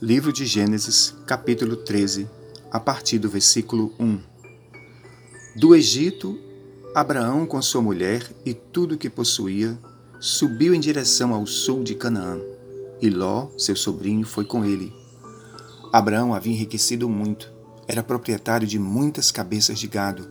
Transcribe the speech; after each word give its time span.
Livro 0.00 0.32
de 0.32 0.46
Gênesis, 0.46 1.12
capítulo 1.26 1.74
13, 1.74 2.30
a 2.70 2.78
partir 2.78 3.18
do 3.18 3.28
versículo 3.28 3.92
1. 3.98 4.20
Do 5.56 5.74
Egito, 5.74 6.38
Abraão 6.94 7.44
com 7.44 7.60
sua 7.60 7.82
mulher 7.82 8.22
e 8.46 8.54
tudo 8.54 8.94
o 8.94 8.96
que 8.96 9.10
possuía 9.10 9.76
subiu 10.20 10.72
em 10.72 10.78
direção 10.78 11.34
ao 11.34 11.44
sul 11.48 11.82
de 11.82 11.96
Canaã, 11.96 12.38
e 13.02 13.10
Ló, 13.10 13.48
seu 13.58 13.74
sobrinho, 13.74 14.24
foi 14.24 14.44
com 14.44 14.64
ele. 14.64 14.94
Abraão 15.92 16.32
havia 16.32 16.52
enriquecido 16.52 17.08
muito, 17.08 17.50
era 17.88 18.00
proprietário 18.00 18.68
de 18.68 18.78
muitas 18.78 19.32
cabeças 19.32 19.80
de 19.80 19.88
gado, 19.88 20.28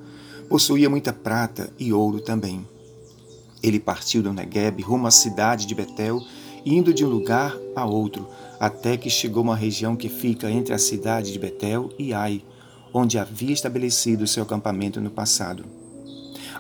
possuía 0.47 0.89
muita 0.89 1.11
prata 1.11 1.69
e 1.77 1.91
ouro 1.91 2.21
também. 2.21 2.65
Ele 3.61 3.81
partiu 3.81 4.23
do 4.23 4.31
Negueb 4.31 4.81
rumo 4.81 5.07
à 5.07 5.11
cidade 5.11 5.65
de 5.65 5.75
Betel, 5.75 6.21
indo 6.65 6.93
de 6.93 7.05
um 7.05 7.09
lugar 7.09 7.57
a 7.75 7.85
outro, 7.85 8.27
até 8.59 8.97
que 8.97 9.09
chegou 9.09 9.41
a 9.41 9.43
uma 9.43 9.55
região 9.55 9.95
que 9.95 10.09
fica 10.09 10.49
entre 10.49 10.73
a 10.73 10.77
cidade 10.77 11.31
de 11.31 11.39
Betel 11.39 11.89
e 11.97 12.13
Ai, 12.13 12.43
onde 12.93 13.17
havia 13.17 13.53
estabelecido 13.53 14.27
seu 14.27 14.43
acampamento 14.43 14.99
no 14.99 15.09
passado. 15.09 15.65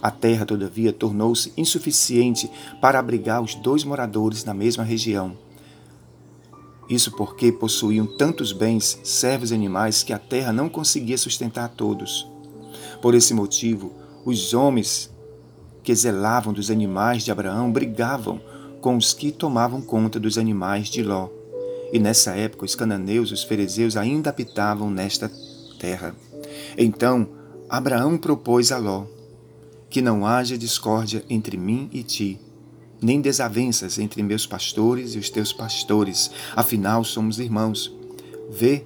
A 0.01 0.11
terra, 0.11 0.45
todavia, 0.45 0.93
tornou-se 0.93 1.51
insuficiente 1.57 2.49
para 2.79 2.99
abrigar 2.99 3.41
os 3.41 3.55
dois 3.55 3.83
moradores 3.83 4.43
na 4.43 4.53
mesma 4.53 4.83
região. 4.83 5.35
Isso 6.89 7.11
porque 7.11 7.51
possuíam 7.51 8.05
tantos 8.05 8.53
bens, 8.53 8.99
servos 9.03 9.51
e 9.51 9.55
animais 9.55 10.03
que 10.03 10.13
a 10.13 10.19
terra 10.19 10.53
não 10.53 10.69
conseguia 10.69 11.17
sustentar 11.17 11.65
a 11.65 11.69
todos. 11.69 12.27
Por 13.01 13.13
esse 13.13 13.33
motivo, 13.33 13.91
os 14.23 14.53
homens 14.53 15.09
que 15.83 15.93
zelavam 15.93 16.53
dos 16.53 16.69
animais 16.69 17.23
de 17.23 17.31
Abraão 17.31 17.71
brigavam 17.71 18.41
com 18.87 18.95
os 18.95 19.13
que 19.13 19.33
tomavam 19.33 19.81
conta 19.81 20.17
dos 20.17 20.37
animais 20.37 20.87
de 20.87 21.03
Ló. 21.03 21.27
E 21.91 21.99
nessa 21.99 22.37
época 22.37 22.63
os 22.63 22.73
cananeus, 22.73 23.33
os 23.33 23.43
ferezeus 23.43 23.97
ainda 23.97 24.29
habitavam 24.29 24.89
nesta 24.89 25.29
terra. 25.77 26.15
Então 26.77 27.27
Abraão 27.67 28.17
propôs 28.17 28.71
a 28.71 28.77
Ló: 28.77 29.03
Que 29.89 30.01
não 30.01 30.25
haja 30.25 30.57
discórdia 30.57 31.21
entre 31.29 31.57
mim 31.57 31.89
e 31.91 32.01
ti, 32.01 32.39
nem 33.01 33.19
desavenças 33.19 33.99
entre 33.99 34.23
meus 34.23 34.47
pastores 34.47 35.15
e 35.15 35.17
os 35.17 35.29
teus 35.29 35.51
pastores, 35.51 36.31
afinal 36.55 37.03
somos 37.03 37.39
irmãos. 37.39 37.93
Vê, 38.49 38.85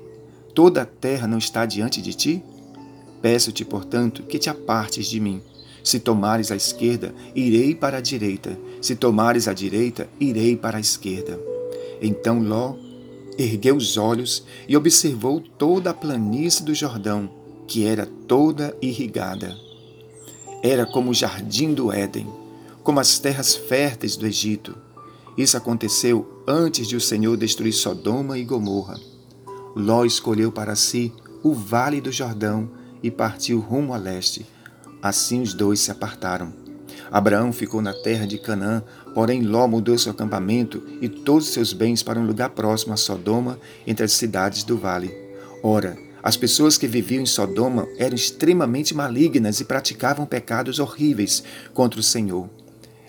toda 0.56 0.82
a 0.82 0.86
terra 0.88 1.28
não 1.28 1.38
está 1.38 1.64
diante 1.64 2.02
de 2.02 2.16
ti? 2.16 2.44
Peço-te, 3.22 3.64
portanto, 3.64 4.24
que 4.24 4.40
te 4.40 4.50
apartes 4.50 5.06
de 5.06 5.20
mim. 5.20 5.44
Se 5.84 6.00
tomares 6.00 6.52
a 6.52 6.56
esquerda, 6.56 7.14
irei 7.36 7.74
para 7.74 7.98
a 7.98 8.02
direita. 8.02 8.58
Se 8.82 8.96
tomares 8.96 9.48
a 9.48 9.54
direita, 9.54 10.08
irei 10.20 10.56
para 10.56 10.78
a 10.78 10.82
esquerda. 10.82 11.40
Então 12.02 12.42
Ló 12.42 12.76
ergueu 13.38 13.76
os 13.76 13.98
olhos 13.98 14.44
e 14.68 14.76
observou 14.76 15.40
toda 15.40 15.90
a 15.90 15.94
planície 15.94 16.64
do 16.64 16.74
Jordão, 16.74 17.30
que 17.68 17.86
era 17.86 18.06
toda 18.06 18.76
irrigada. 18.82 19.56
Era 20.62 20.86
como 20.86 21.12
o 21.12 21.14
jardim 21.14 21.74
do 21.74 21.92
Éden, 21.92 22.28
como 22.84 23.00
as 23.00 23.18
terras 23.20 23.56
férteis 23.56 24.16
do 24.16 24.28
Egito. 24.28 24.76
Isso 25.38 25.58
aconteceu 25.58 26.44
antes 26.48 26.88
de 26.88 26.96
o 26.96 27.02
Senhor 27.02 27.38
destruir 27.38 27.74
Sodoma 27.74 28.38
e 28.38 28.44
Gomorra. 28.44 29.00
Ló 29.76 30.04
escolheu 30.06 30.52
para 30.52 30.76
si 30.76 31.14
o 31.42 31.54
vale 31.54 32.02
do 32.02 32.12
Jordão 32.12 32.70
e 33.02 33.10
partiu 33.10 33.60
rumo 33.60 33.94
a 33.94 33.98
leste. 33.98 34.46
Assim 35.02 35.42
os 35.42 35.54
dois 35.54 35.80
se 35.80 35.92
apartaram. 35.92 36.54
Abraão 37.12 37.52
ficou 37.52 37.82
na 37.82 37.94
terra 37.94 38.26
de 38.26 38.38
Canaã, 38.38 38.84
porém 39.14 39.42
Ló 39.42 39.68
mudou 39.68 39.98
seu 39.98 40.12
acampamento 40.12 40.82
e 41.02 41.10
todos 41.10 41.50
seus 41.50 41.74
bens 41.74 42.02
para 42.02 42.20
um 42.20 42.26
lugar 42.26 42.52
próximo 42.52 42.94
a 42.94 42.98
Sodoma, 42.98 43.60
entre 43.86 44.06
as 44.06 44.14
cidades 44.14 44.64
do 44.64 44.78
vale. 44.78 45.14
Ora, 45.62 45.98
as 46.24 46.38
pessoas 46.38 46.78
que 46.78 46.88
viviam 46.88 47.24
em 47.24 47.26
Sodoma 47.26 47.88
eram 47.98 48.16
extremamente 48.16 48.94
malignas 48.94 49.60
e 49.60 49.66
praticavam 49.66 50.26
pecados 50.26 50.80
horríveis 50.80 51.44
contra 51.74 52.00
o 52.00 52.04
Senhor. 52.04 52.50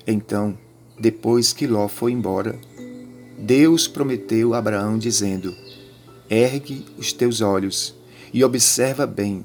Então, 0.07 0.59
depois 0.99 1.53
que 1.53 1.67
Ló 1.67 1.89
foi 1.89 2.13
embora, 2.13 2.59
Deus 3.39 3.87
prometeu 3.87 4.55
a 4.55 4.59
Abraão, 4.59 4.99
dizendo: 4.99 5.55
Ergue 6.29 6.87
os 6.97 7.13
teus 7.13 7.41
olhos 7.41 7.95
e 8.33 8.43
observa 8.43 9.07
bem 9.07 9.45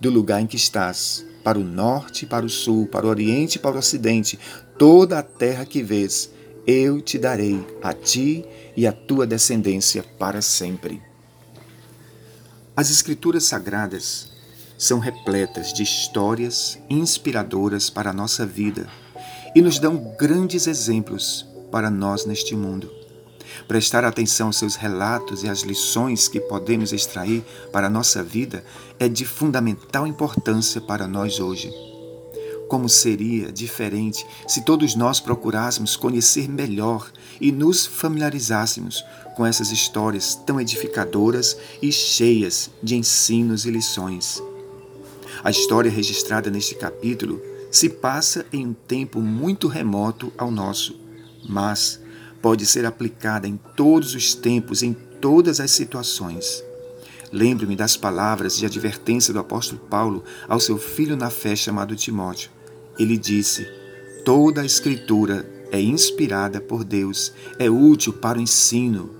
do 0.00 0.08
lugar 0.08 0.40
em 0.40 0.46
que 0.46 0.56
estás 0.56 1.24
para 1.42 1.58
o 1.58 1.64
norte, 1.64 2.26
para 2.26 2.44
o 2.44 2.50
sul, 2.50 2.86
para 2.86 3.06
o 3.06 3.08
oriente 3.08 3.56
e 3.56 3.58
para 3.58 3.76
o 3.76 3.78
ocidente, 3.78 4.38
toda 4.78 5.18
a 5.18 5.22
terra 5.22 5.64
que 5.64 5.82
vês, 5.82 6.30
eu 6.66 7.00
te 7.00 7.18
darei 7.18 7.66
a 7.82 7.92
ti 7.92 8.44
e 8.76 8.86
a 8.86 8.92
tua 8.92 9.26
descendência 9.26 10.02
para 10.18 10.42
sempre. 10.42 11.02
As 12.76 12.90
Escrituras 12.90 13.44
Sagradas 13.44 14.30
são 14.78 14.98
repletas 14.98 15.72
de 15.72 15.82
histórias 15.82 16.78
inspiradoras 16.88 17.90
para 17.90 18.10
a 18.10 18.14
nossa 18.14 18.46
vida 18.46 18.88
e 19.54 19.60
nos 19.60 19.78
dão 19.78 20.14
grandes 20.18 20.66
exemplos 20.66 21.46
para 21.70 21.90
nós 21.90 22.24
neste 22.24 22.54
mundo. 22.54 22.99
Prestar 23.66 24.04
atenção 24.04 24.48
aos 24.48 24.58
seus 24.58 24.74
relatos 24.74 25.44
e 25.44 25.48
às 25.48 25.60
lições 25.60 26.28
que 26.28 26.40
podemos 26.40 26.92
extrair 26.92 27.44
para 27.72 27.86
a 27.86 27.90
nossa 27.90 28.22
vida 28.22 28.64
é 28.98 29.08
de 29.08 29.24
fundamental 29.24 30.06
importância 30.06 30.80
para 30.80 31.06
nós 31.06 31.40
hoje. 31.40 31.72
Como 32.68 32.88
seria 32.88 33.50
diferente 33.50 34.24
se 34.46 34.64
todos 34.64 34.94
nós 34.94 35.18
procurássemos 35.18 35.96
conhecer 35.96 36.48
melhor 36.48 37.10
e 37.40 37.50
nos 37.50 37.84
familiarizássemos 37.86 39.04
com 39.36 39.44
essas 39.44 39.72
histórias 39.72 40.34
tão 40.34 40.60
edificadoras 40.60 41.56
e 41.82 41.90
cheias 41.90 42.70
de 42.82 42.96
ensinos 42.96 43.64
e 43.64 43.70
lições. 43.70 44.42
A 45.42 45.50
história 45.50 45.90
registrada 45.90 46.50
neste 46.50 46.74
capítulo 46.74 47.40
se 47.70 47.88
passa 47.88 48.44
em 48.52 48.66
um 48.66 48.72
tempo 48.72 49.20
muito 49.20 49.68
remoto 49.68 50.32
ao 50.36 50.50
nosso, 50.50 50.98
mas 51.48 51.99
pode 52.40 52.66
ser 52.66 52.86
aplicada 52.86 53.46
em 53.46 53.58
todos 53.76 54.14
os 54.14 54.34
tempos, 54.34 54.82
em 54.82 54.92
todas 55.20 55.60
as 55.60 55.70
situações. 55.70 56.64
Lembre-me 57.32 57.76
das 57.76 57.96
palavras 57.96 58.56
de 58.56 58.66
advertência 58.66 59.32
do 59.32 59.38
apóstolo 59.38 59.80
Paulo 59.88 60.24
ao 60.48 60.58
seu 60.58 60.78
filho 60.78 61.16
na 61.16 61.30
fé 61.30 61.54
chamado 61.54 61.94
Timóteo. 61.94 62.50
Ele 62.98 63.16
disse: 63.16 63.66
Toda 64.24 64.62
a 64.62 64.66
Escritura 64.66 65.48
é 65.70 65.80
inspirada 65.80 66.60
por 66.60 66.82
Deus, 66.82 67.32
é 67.58 67.70
útil 67.70 68.12
para 68.12 68.38
o 68.38 68.42
ensino, 68.42 69.10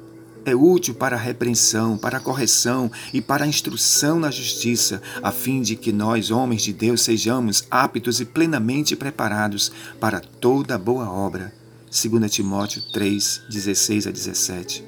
é 0.45 0.57
útil 0.57 0.95
para 0.95 1.15
a 1.15 1.19
repreensão, 1.19 1.97
para 1.97 2.19
a 2.19 2.21
correção 2.21 2.91
e 3.13 3.21
para 3.21 3.45
a 3.45 3.49
instrução 3.49 4.19
na 4.19 4.31
justiça, 4.31 5.01
a 5.23 5.31
fim 5.31 5.63
de 5.63 5.77
que 5.77 5.93
nós, 5.93 6.33
homens 6.33 6.63
de 6.63 6.73
Deus, 6.73 7.03
sejamos 7.03 7.65
aptos 7.71 8.21
e 8.21 8.25
plenamente 8.25 8.97
preparados 8.97 9.71
para 10.01 10.19
toda 10.19 10.77
boa 10.77 11.09
obra. 11.09 11.60
2 11.91 12.31
Timóteo 12.31 12.81
3, 12.93 13.43
16 13.51 14.07
a 14.07 14.11
17. 14.13 14.85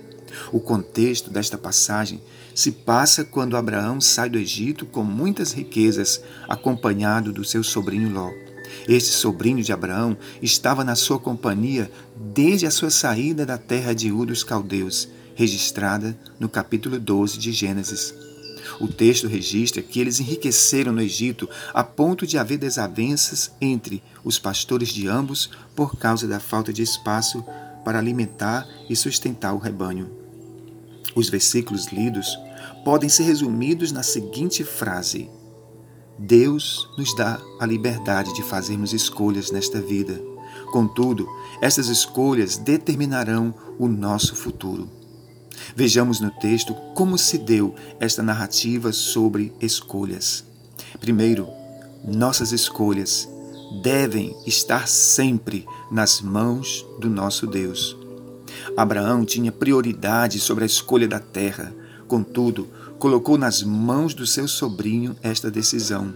O 0.53 0.61
contexto 0.61 1.31
desta 1.31 1.59
passagem 1.59 2.23
se 2.55 2.71
passa 2.71 3.25
quando 3.25 3.57
Abraão 3.57 4.01
sai 4.01 4.31
do 4.31 4.39
Egito 4.39 4.87
com 4.87 5.03
muitas 5.03 5.51
riquezas, 5.51 6.23
acompanhado 6.49 7.33
do 7.33 7.45
seu 7.45 7.65
sobrinho 7.65 8.09
Ló. 8.09 8.31
Este 8.89 9.11
sobrinho 9.11 9.65
de 9.65 9.73
Abraão 9.73 10.17
estava 10.41 10.85
na 10.85 10.95
sua 10.95 11.19
companhia 11.19 11.91
desde 12.17 12.67
a 12.67 12.71
sua 12.71 12.89
saída 12.89 13.45
da 13.45 13.59
terra 13.59 13.93
de 13.93 14.13
Ur 14.13 14.27
dos 14.27 14.45
Caldeus, 14.45 15.09
registrada 15.35 16.17
no 16.39 16.49
capítulo 16.49 17.01
12 17.01 17.37
de 17.37 17.51
Gênesis. 17.51 18.32
O 18.81 18.89
texto 18.89 19.27
registra 19.27 19.83
que 19.83 20.01
eles 20.01 20.21
enriqueceram 20.21 20.93
no 20.93 21.01
Egito 21.01 21.49
a 21.73 21.83
ponto 21.85 22.27
de 22.27 22.39
haver 22.39 22.59
desavenças 22.59 23.53
entre 23.61 24.03
os 24.25 24.39
pastores 24.39 24.89
de 24.89 25.09
ambos 25.09 25.51
por 25.75 25.97
causa 25.97 26.27
da 26.27 26.41
falta 26.41 26.73
de 26.73 26.83
espaço 26.83 27.45
para 27.85 27.99
alimentar 27.99 28.67
e 28.89 28.97
sustentar 28.97 29.55
o 29.55 29.59
rebanho. 29.59 30.11
Os 31.15 31.29
versículos 31.29 31.87
lidos 31.87 32.39
podem 32.85 33.09
ser 33.09 33.25
resumidos 33.25 33.93
na 33.93 34.03
seguinte 34.03 34.65
frase: 34.65 35.29
Deus 36.19 36.89
nos 36.97 37.15
dá 37.17 37.41
a 37.61 37.67
liberdade 37.67 38.33
de 38.35 38.43
fazermos 38.43 38.93
escolhas 38.93 39.51
nesta 39.51 39.81
vida. 39.81 40.21
Contudo, 40.73 41.29
essas 41.61 41.89
escolhas 41.89 42.57
determinarão 42.57 43.55
o 43.79 43.89
nosso 43.89 44.35
futuro. 44.35 45.02
Vejamos 45.75 46.21
no 46.21 46.31
texto 46.31 46.75
como 46.95 47.17
se 47.17 47.39
deu 47.39 47.75
esta 47.99 48.23
narrativa 48.23 48.93
sobre 48.93 49.53
escolhas. 49.61 50.45
Primeiro, 51.01 51.49
nossas 52.05 52.53
escolhas 52.53 53.29
devem 53.83 54.37
estar 54.47 54.87
sempre 54.89 55.67
nas 55.91 56.21
mãos 56.21 56.85
do 56.99 57.09
nosso 57.09 57.47
Deus. 57.47 57.97
Abraão 58.77 59.25
tinha 59.25 59.51
prioridade 59.51 60.39
sobre 60.39 60.65
a 60.65 60.67
escolha 60.67 61.09
da 61.09 61.19
terra, 61.19 61.73
contudo, 62.07 62.69
colocou 62.99 63.39
nas 63.39 63.63
mãos 63.63 64.15
do 64.15 64.27
seu 64.27 64.47
sobrinho 64.47 65.17
esta 65.23 65.51
decisão. 65.51 66.13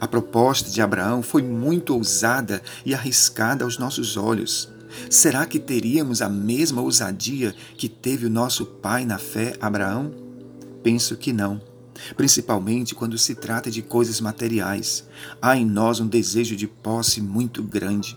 A 0.00 0.08
proposta 0.08 0.70
de 0.70 0.80
Abraão 0.80 1.22
foi 1.22 1.42
muito 1.42 1.94
ousada 1.94 2.62
e 2.84 2.94
arriscada 2.94 3.64
aos 3.64 3.78
nossos 3.78 4.16
olhos. 4.16 4.71
Será 5.10 5.46
que 5.46 5.58
teríamos 5.58 6.22
a 6.22 6.28
mesma 6.28 6.82
ousadia 6.82 7.54
que 7.76 7.88
teve 7.88 8.26
o 8.26 8.30
nosso 8.30 8.66
pai 8.66 9.04
na 9.04 9.18
fé, 9.18 9.54
Abraão? 9.60 10.12
Penso 10.82 11.16
que 11.16 11.32
não. 11.32 11.60
Principalmente 12.16 12.94
quando 12.94 13.18
se 13.18 13.34
trata 13.34 13.70
de 13.70 13.82
coisas 13.82 14.20
materiais. 14.20 15.06
Há 15.40 15.56
em 15.56 15.64
nós 15.64 16.00
um 16.00 16.06
desejo 16.06 16.56
de 16.56 16.66
posse 16.66 17.20
muito 17.20 17.62
grande. 17.62 18.16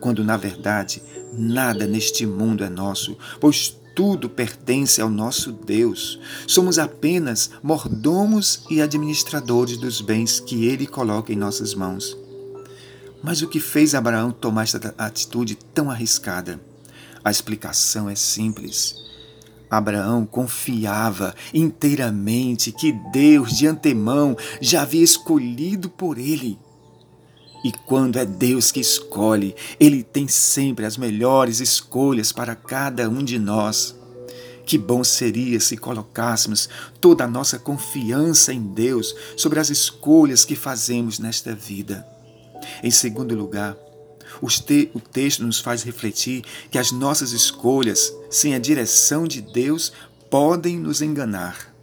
Quando, 0.00 0.24
na 0.24 0.36
verdade, 0.36 1.02
nada 1.32 1.86
neste 1.86 2.26
mundo 2.26 2.64
é 2.64 2.68
nosso, 2.68 3.16
pois 3.40 3.78
tudo 3.94 4.28
pertence 4.28 5.00
ao 5.00 5.10
nosso 5.10 5.52
Deus. 5.52 6.18
Somos 6.46 6.78
apenas 6.78 7.50
mordomos 7.62 8.64
e 8.70 8.80
administradores 8.80 9.76
dos 9.76 10.00
bens 10.00 10.40
que 10.40 10.66
Ele 10.66 10.86
coloca 10.86 11.32
em 11.32 11.36
nossas 11.36 11.74
mãos. 11.74 12.16
Mas 13.22 13.42
o 13.42 13.48
que 13.48 13.60
fez 13.60 13.94
Abraão 13.94 14.30
tomar 14.30 14.62
esta 14.62 14.94
atitude 14.96 15.54
tão 15.54 15.90
arriscada? 15.90 16.60
A 17.22 17.30
explicação 17.30 18.08
é 18.08 18.14
simples. 18.14 18.94
Abraão 19.70 20.26
confiava 20.26 21.34
inteiramente 21.54 22.72
que 22.72 22.92
Deus 23.12 23.56
de 23.56 23.66
antemão 23.66 24.36
já 24.60 24.82
havia 24.82 25.04
escolhido 25.04 25.88
por 25.88 26.18
ele. 26.18 26.58
E 27.62 27.70
quando 27.86 28.18
é 28.18 28.24
Deus 28.24 28.72
que 28.72 28.80
escolhe, 28.80 29.54
Ele 29.78 30.02
tem 30.02 30.26
sempre 30.26 30.86
as 30.86 30.96
melhores 30.96 31.60
escolhas 31.60 32.32
para 32.32 32.56
cada 32.56 33.08
um 33.08 33.22
de 33.22 33.38
nós. 33.38 33.94
Que 34.64 34.78
bom 34.78 35.04
seria 35.04 35.60
se 35.60 35.76
colocássemos 35.76 36.68
toda 37.00 37.24
a 37.24 37.28
nossa 37.28 37.58
confiança 37.58 38.52
em 38.52 38.62
Deus 38.62 39.14
sobre 39.36 39.60
as 39.60 39.68
escolhas 39.68 40.44
que 40.44 40.56
fazemos 40.56 41.18
nesta 41.18 41.54
vida. 41.54 42.06
Em 42.82 42.90
segundo 42.90 43.34
lugar, 43.34 43.76
te 44.64 44.90
o 44.94 45.00
texto 45.00 45.44
nos 45.44 45.60
faz 45.60 45.82
refletir 45.82 46.44
que 46.70 46.78
as 46.78 46.92
nossas 46.92 47.32
escolhas, 47.32 48.12
sem 48.30 48.54
a 48.54 48.58
direção 48.58 49.26
de 49.26 49.40
Deus, 49.40 49.92
podem 50.30 50.78
nos 50.78 51.02
enganar. 51.02 51.74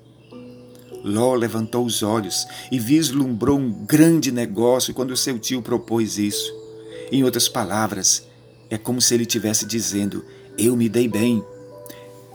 Ló 1.03 1.35
levantou 1.35 1.85
os 1.85 2.01
olhos 2.03 2.47
e 2.71 2.79
vislumbrou 2.79 3.57
um 3.57 3.71
grande 3.85 4.31
negócio 4.31 4.93
quando 4.93 5.15
seu 5.15 5.37
tio 5.37 5.61
propôs 5.61 6.17
isso. 6.17 6.51
Em 7.11 7.23
outras 7.23 7.47
palavras, 7.47 8.27
é 8.69 8.77
como 8.77 9.01
se 9.01 9.13
ele 9.13 9.23
estivesse 9.23 9.65
dizendo: 9.65 10.25
Eu 10.57 10.75
me 10.75 10.89
dei 10.89 11.07
bem. 11.07 11.43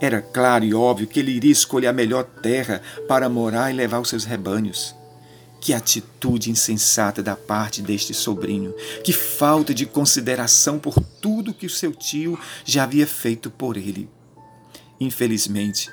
Era 0.01 0.21
claro 0.21 0.65
e 0.65 0.75
óbvio 0.75 1.07
que 1.07 1.21
ele 1.21 1.33
iria 1.33 1.53
escolher 1.53 1.89
a 1.89 1.93
melhor 1.93 2.25
terra 2.25 2.83
para 3.07 3.29
morar 3.29 3.71
e 3.71 3.75
levar 3.75 4.01
os 4.01 4.09
seus 4.09 4.25
rebanhos. 4.25 4.95
Que 5.63 5.73
atitude 5.73 6.51
insensata 6.51 7.23
da 7.23 7.37
parte 7.37 7.81
deste 7.83 8.13
sobrinho. 8.13 8.75
Que 9.05 9.13
falta 9.13 9.73
de 9.73 9.87
consideração 9.87 10.77
por 10.77 10.99
tudo 11.21 11.55
que 11.55 11.67
o 11.67 11.71
seu 11.71 11.95
tio 11.95 12.37
já 12.65 12.83
havia 12.83 13.07
feito 13.07 13.49
por 13.49 13.77
ele. 13.77 14.11
Infelizmente, 14.99 15.89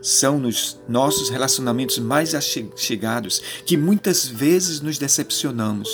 são 0.00 0.38
nos 0.38 0.78
nossos 0.88 1.30
relacionamentos 1.30 1.98
mais 1.98 2.32
chegados 2.76 3.42
que 3.66 3.76
muitas 3.76 4.24
vezes 4.24 4.80
nos 4.80 4.98
decepcionamos. 4.98 5.88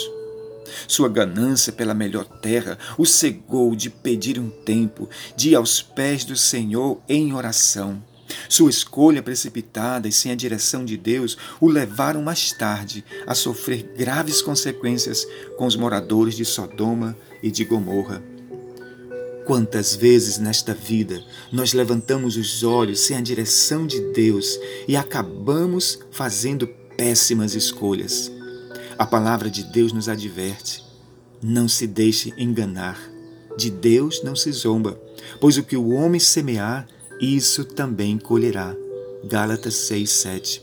Sua 0.86 1.08
ganância 1.08 1.72
pela 1.72 1.94
melhor 1.94 2.26
terra 2.26 2.78
o 2.98 3.06
cegou 3.06 3.74
de 3.74 3.88
pedir 3.88 4.38
um 4.38 4.50
tempo, 4.50 5.08
de 5.34 5.50
ir 5.50 5.54
aos 5.54 5.80
pés 5.80 6.26
do 6.26 6.36
Senhor 6.36 7.00
em 7.08 7.32
oração. 7.32 8.02
Sua 8.48 8.70
escolha 8.70 9.22
precipitada 9.22 10.08
e 10.08 10.12
sem 10.12 10.32
a 10.32 10.36
direção 10.36 10.84
de 10.84 10.96
Deus 10.96 11.36
o 11.60 11.68
levaram 11.68 12.22
mais 12.22 12.52
tarde 12.52 13.04
a 13.26 13.34
sofrer 13.34 13.94
graves 13.96 14.42
consequências 14.42 15.26
com 15.56 15.66
os 15.66 15.76
moradores 15.76 16.34
de 16.34 16.44
Sodoma 16.44 17.16
e 17.42 17.50
de 17.50 17.64
Gomorra. 17.64 18.22
Quantas 19.46 19.94
vezes 19.94 20.38
nesta 20.38 20.74
vida 20.74 21.22
nós 21.52 21.72
levantamos 21.72 22.36
os 22.36 22.64
olhos 22.64 22.98
sem 23.00 23.16
a 23.16 23.20
direção 23.20 23.86
de 23.86 24.00
Deus 24.12 24.58
e 24.88 24.96
acabamos 24.96 26.00
fazendo 26.10 26.66
péssimas 26.96 27.54
escolhas? 27.54 28.32
A 28.98 29.06
palavra 29.06 29.48
de 29.48 29.62
Deus 29.62 29.92
nos 29.92 30.08
adverte: 30.08 30.82
não 31.40 31.68
se 31.68 31.86
deixe 31.86 32.34
enganar. 32.36 32.98
De 33.56 33.70
Deus 33.70 34.22
não 34.22 34.34
se 34.34 34.50
zomba, 34.52 35.00
pois 35.40 35.56
o 35.56 35.62
que 35.62 35.76
o 35.76 35.90
homem 35.90 36.20
semear, 36.20 36.86
isso 37.20 37.64
também 37.64 38.18
colherá. 38.18 38.74
Gálatas 39.24 39.74
6, 39.74 40.10
7. 40.10 40.62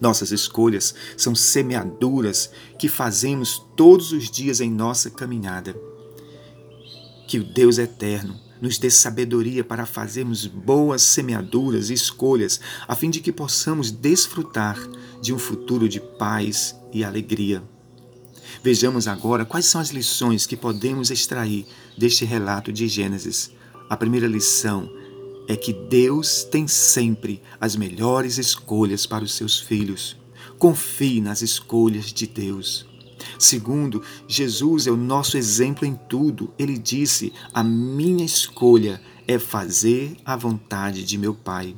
Nossas 0.00 0.32
escolhas 0.32 0.94
são 1.16 1.34
semeaduras 1.34 2.50
que 2.78 2.88
fazemos 2.88 3.62
todos 3.76 4.12
os 4.12 4.30
dias 4.30 4.60
em 4.60 4.70
nossa 4.70 5.10
caminhada. 5.10 5.76
Que 7.28 7.38
o 7.38 7.44
Deus 7.44 7.78
eterno 7.78 8.40
nos 8.60 8.78
dê 8.78 8.90
sabedoria 8.90 9.62
para 9.62 9.86
fazermos 9.86 10.46
boas 10.46 11.02
semeaduras 11.02 11.90
e 11.90 11.94
escolhas, 11.94 12.60
a 12.86 12.94
fim 12.94 13.10
de 13.10 13.20
que 13.20 13.32
possamos 13.32 13.90
desfrutar 13.90 14.78
de 15.20 15.32
um 15.32 15.38
futuro 15.38 15.88
de 15.88 16.00
paz 16.00 16.74
e 16.92 17.04
alegria. 17.04 17.62
Vejamos 18.62 19.06
agora 19.06 19.44
quais 19.44 19.66
são 19.66 19.80
as 19.80 19.90
lições 19.90 20.46
que 20.46 20.56
podemos 20.56 21.10
extrair 21.10 21.66
deste 21.96 22.24
relato 22.24 22.72
de 22.72 22.88
Gênesis. 22.88 23.50
A 23.88 23.96
primeira 23.96 24.26
lição 24.26 24.90
é 25.50 25.56
que 25.56 25.72
Deus 25.72 26.44
tem 26.44 26.68
sempre 26.68 27.42
as 27.60 27.74
melhores 27.74 28.38
escolhas 28.38 29.04
para 29.04 29.24
os 29.24 29.34
seus 29.34 29.58
filhos. 29.58 30.16
Confie 30.60 31.20
nas 31.20 31.42
escolhas 31.42 32.12
de 32.12 32.24
Deus. 32.24 32.86
Segundo, 33.36 34.00
Jesus 34.28 34.86
é 34.86 34.92
o 34.92 34.96
nosso 34.96 35.36
exemplo 35.36 35.84
em 35.84 35.98
tudo. 36.08 36.54
Ele 36.56 36.78
disse: 36.78 37.32
A 37.52 37.64
minha 37.64 38.24
escolha 38.24 39.02
é 39.26 39.40
fazer 39.40 40.16
a 40.24 40.36
vontade 40.36 41.02
de 41.02 41.18
meu 41.18 41.34
Pai. 41.34 41.74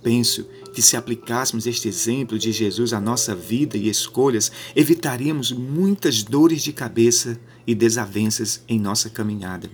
Penso 0.00 0.44
que 0.72 0.80
se 0.80 0.96
aplicássemos 0.96 1.66
este 1.66 1.88
exemplo 1.88 2.38
de 2.38 2.52
Jesus 2.52 2.92
à 2.92 3.00
nossa 3.00 3.34
vida 3.34 3.76
e 3.76 3.88
escolhas, 3.88 4.52
evitaríamos 4.76 5.50
muitas 5.50 6.22
dores 6.22 6.62
de 6.62 6.72
cabeça 6.72 7.36
e 7.66 7.74
desavenças 7.74 8.62
em 8.68 8.78
nossa 8.78 9.10
caminhada. 9.10 9.68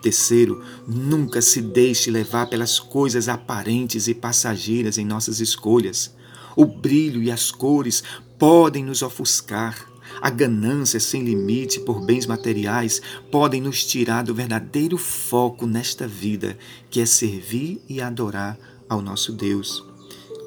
Terceiro, 0.00 0.62
nunca 0.86 1.40
se 1.42 1.60
deixe 1.60 2.10
levar 2.10 2.46
pelas 2.46 2.78
coisas 2.78 3.28
aparentes 3.28 4.08
e 4.08 4.14
passageiras 4.14 4.98
em 4.98 5.04
nossas 5.04 5.40
escolhas. 5.40 6.14
O 6.54 6.64
brilho 6.64 7.22
e 7.22 7.30
as 7.30 7.50
cores 7.50 8.02
podem 8.38 8.84
nos 8.84 9.02
ofuscar. 9.02 9.86
A 10.22 10.30
ganância 10.30 10.98
sem 10.98 11.22
limite 11.22 11.80
por 11.80 12.04
bens 12.04 12.26
materiais 12.26 13.02
podem 13.30 13.60
nos 13.60 13.84
tirar 13.84 14.22
do 14.22 14.34
verdadeiro 14.34 14.96
foco 14.96 15.66
nesta 15.66 16.06
vida, 16.06 16.56
que 16.88 17.00
é 17.00 17.06
servir 17.06 17.82
e 17.88 18.00
adorar 18.00 18.58
ao 18.88 19.02
nosso 19.02 19.32
Deus. 19.32 19.84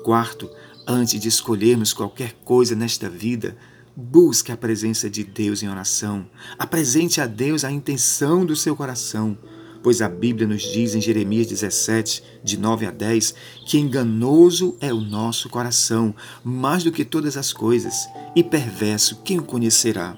Quarto, 0.03 0.49
antes 0.87 1.19
de 1.19 1.27
escolhermos 1.27 1.93
qualquer 1.93 2.33
coisa 2.43 2.75
nesta 2.75 3.09
vida, 3.09 3.55
Busque 4.01 4.49
a 4.49 4.55
presença 4.55 5.09
de 5.09 5.25
Deus 5.25 5.61
em 5.61 5.67
oração. 5.67 6.25
Apresente 6.57 7.19
a 7.19 7.27
Deus 7.27 7.65
a 7.65 7.71
intenção 7.71 8.45
do 8.45 8.55
seu 8.55 8.73
coração, 8.73 9.37
pois 9.83 10.01
a 10.01 10.07
Bíblia 10.07 10.47
nos 10.47 10.61
diz 10.61 10.95
em 10.95 11.01
Jeremias 11.01 11.47
17, 11.47 12.23
de 12.41 12.57
9 12.57 12.85
a 12.85 12.91
10, 12.91 13.35
que 13.67 13.77
enganoso 13.77 14.77
é 14.79 14.93
o 14.93 15.01
nosso 15.01 15.49
coração, 15.49 16.15
mais 16.41 16.81
do 16.81 16.93
que 16.93 17.03
todas 17.03 17.35
as 17.35 17.51
coisas, 17.51 18.07
e 18.33 18.41
perverso 18.41 19.17
quem 19.17 19.37
o 19.37 19.43
conhecerá. 19.43 20.17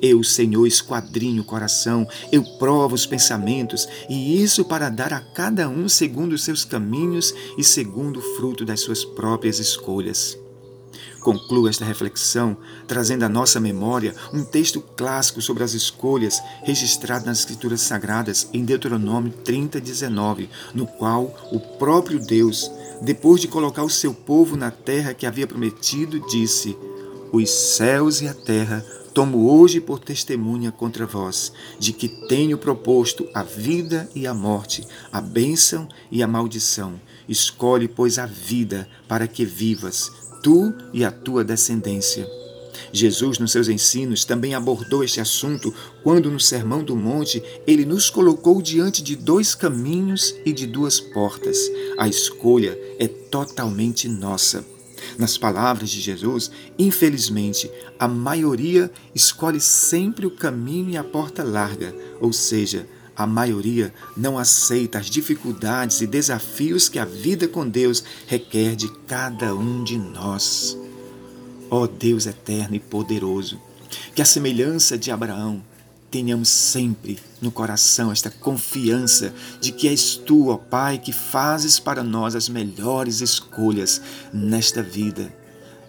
Eu, 0.00 0.22
Senhor, 0.22 0.64
esquadrinho 0.64 1.42
o 1.42 1.46
coração, 1.46 2.06
eu 2.30 2.44
provo 2.58 2.94
os 2.94 3.06
pensamentos, 3.06 3.88
e 4.08 4.40
isso 4.40 4.64
para 4.64 4.88
dar 4.88 5.12
a 5.12 5.20
cada 5.20 5.68
um 5.68 5.88
segundo 5.88 6.34
os 6.34 6.44
seus 6.44 6.64
caminhos 6.64 7.34
e 7.58 7.64
segundo 7.64 8.20
o 8.20 8.36
fruto 8.36 8.64
das 8.64 8.78
suas 8.78 9.04
próprias 9.04 9.58
escolhas. 9.58 10.38
Concluo 11.26 11.66
esta 11.66 11.84
reflexão 11.84 12.56
trazendo 12.86 13.24
à 13.24 13.28
nossa 13.28 13.58
memória 13.58 14.14
um 14.32 14.44
texto 14.44 14.80
clássico 14.80 15.42
sobre 15.42 15.64
as 15.64 15.74
escolhas 15.74 16.40
registrado 16.62 17.26
nas 17.26 17.40
Escrituras 17.40 17.80
Sagradas 17.80 18.48
em 18.52 18.64
Deuteronômio 18.64 19.32
30, 19.42 19.80
19, 19.80 20.48
no 20.72 20.86
qual 20.86 21.34
o 21.50 21.58
próprio 21.78 22.20
Deus, 22.20 22.70
depois 23.02 23.40
de 23.40 23.48
colocar 23.48 23.82
o 23.82 23.90
seu 23.90 24.14
povo 24.14 24.56
na 24.56 24.70
terra 24.70 25.14
que 25.14 25.26
havia 25.26 25.48
prometido, 25.48 26.24
disse: 26.28 26.78
Os 27.32 27.50
céus 27.50 28.22
e 28.22 28.28
a 28.28 28.32
terra 28.32 28.86
tomo 29.12 29.50
hoje 29.50 29.80
por 29.80 29.98
testemunha 29.98 30.70
contra 30.70 31.06
vós, 31.06 31.52
de 31.76 31.92
que 31.92 32.06
tenho 32.06 32.56
proposto 32.56 33.26
a 33.34 33.42
vida 33.42 34.08
e 34.14 34.28
a 34.28 34.34
morte, 34.34 34.86
a 35.10 35.20
bênção 35.20 35.88
e 36.08 36.22
a 36.22 36.26
maldição. 36.28 37.00
Escolhe, 37.28 37.88
pois, 37.88 38.16
a 38.16 38.26
vida 38.26 38.88
para 39.08 39.26
que 39.26 39.44
vivas 39.44 40.12
tu 40.46 40.72
e 40.92 41.04
a 41.04 41.10
tua 41.10 41.42
descendência. 41.42 42.24
Jesus, 42.92 43.40
nos 43.40 43.50
seus 43.50 43.66
ensinos, 43.66 44.24
também 44.24 44.54
abordou 44.54 45.02
este 45.02 45.20
assunto 45.20 45.74
quando, 46.04 46.30
no 46.30 46.38
Sermão 46.38 46.84
do 46.84 46.94
Monte, 46.94 47.42
ele 47.66 47.84
nos 47.84 48.08
colocou 48.08 48.62
diante 48.62 49.02
de 49.02 49.16
dois 49.16 49.56
caminhos 49.56 50.36
e 50.44 50.52
de 50.52 50.64
duas 50.64 51.00
portas. 51.00 51.58
A 51.98 52.06
escolha 52.06 52.78
é 52.96 53.08
totalmente 53.08 54.08
nossa. 54.08 54.64
Nas 55.18 55.36
palavras 55.36 55.90
de 55.90 56.00
Jesus, 56.00 56.48
infelizmente, 56.78 57.68
a 57.98 58.06
maioria 58.06 58.88
escolhe 59.12 59.60
sempre 59.60 60.26
o 60.26 60.30
caminho 60.30 60.90
e 60.90 60.96
a 60.96 61.02
porta 61.02 61.42
larga, 61.42 61.92
ou 62.20 62.32
seja, 62.32 62.86
A 63.16 63.26
maioria 63.26 63.94
não 64.14 64.38
aceita 64.38 64.98
as 64.98 65.06
dificuldades 65.06 66.02
e 66.02 66.06
desafios 66.06 66.88
que 66.88 66.98
a 66.98 67.04
vida 67.04 67.48
com 67.48 67.66
Deus 67.66 68.04
requer 68.26 68.76
de 68.76 68.88
cada 69.06 69.54
um 69.54 69.82
de 69.82 69.96
nós. 69.96 70.76
Ó 71.70 71.82
oh 71.82 71.86
Deus 71.86 72.26
eterno 72.26 72.76
e 72.76 72.80
poderoso, 72.80 73.58
que 74.14 74.20
a 74.20 74.26
semelhança 74.26 74.98
de 74.98 75.10
Abraão 75.10 75.62
tenhamos 76.10 76.48
sempre 76.50 77.18
no 77.40 77.50
coração 77.50 78.12
esta 78.12 78.30
confiança 78.30 79.34
de 79.60 79.72
que 79.72 79.88
és 79.88 80.14
tu, 80.14 80.48
ó 80.48 80.56
Pai, 80.56 80.98
que 80.98 81.12
fazes 81.12 81.80
para 81.80 82.04
nós 82.04 82.34
as 82.34 82.48
melhores 82.48 83.20
escolhas 83.20 84.00
nesta 84.32 84.82
vida 84.82 85.32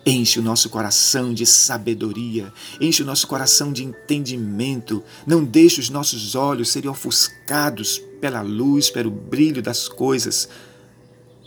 Enche 0.10 0.40
o 0.40 0.42
nosso 0.42 0.70
coração 0.70 1.34
de 1.34 1.46
sabedoria, 1.46 2.54
enche 2.80 3.04
o 3.04 3.06
nosso 3.06 3.28
coração 3.28 3.74
de 3.74 3.84
entendimento. 3.84 5.04
Não 5.26 5.44
deixe 5.44 5.82
os 5.82 5.90
nossos 5.90 6.34
olhos 6.34 6.70
serem 6.70 6.90
ofuscados 6.90 8.02
pela 8.22 8.42
luz, 8.42 8.90
pelo 8.90 9.12
brilho 9.12 9.62
das 9.62 9.90
coisas, 9.90 10.48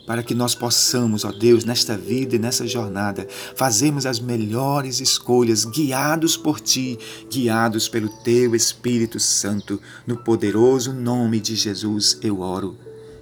para 0.07 0.23
que 0.23 0.35
nós 0.35 0.55
possamos, 0.55 1.25
ó 1.25 1.33
Deus, 1.33 1.65
nesta 1.65 1.97
vida 1.97 2.37
e 2.37 2.39
nessa 2.39 2.67
jornada, 2.67 3.27
fazermos 3.57 4.05
as 4.05 4.21
melhores 4.21 5.01
escolhas, 5.01 5.65
guiados 5.65 6.37
por 6.37 6.61
Ti, 6.61 6.99
guiados 7.33 7.89
pelo 7.89 8.11
Teu 8.23 8.55
Espírito 8.55 9.19
Santo. 9.19 9.81
No 10.07 10.19
poderoso 10.19 10.93
nome 10.93 11.41
de 11.41 11.57
Jesus 11.57 12.19
eu 12.21 12.41
oro 12.41 12.77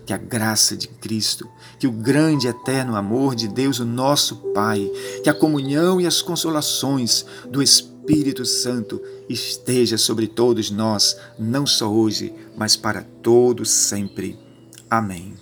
que 0.09 0.15
a 0.15 0.17
graça 0.17 0.75
de 0.75 0.89
Cristo, 0.89 1.47
que 1.79 1.87
o 1.87 1.93
grande 1.93 2.49
eterno 2.49 2.97
amor 2.97 3.35
de 3.35 3.47
Deus, 3.47 3.79
o 3.79 3.85
nosso 3.85 4.37
Pai, 4.55 4.91
que 5.23 5.29
a 5.29 5.35
comunhão 5.35 6.01
e 6.01 6.07
as 6.07 6.23
consolações 6.23 7.27
do 7.51 7.63
Espírito 7.63 8.47
Santo 8.47 9.03
esteja 9.29 9.99
sobre 9.99 10.27
todos 10.27 10.71
nós, 10.71 11.15
não 11.39 11.67
só 11.67 11.93
hoje, 11.93 12.33
mas 12.57 12.75
para 12.75 13.03
todos 13.23 13.69
sempre. 13.69 14.39
Amém. 14.89 15.35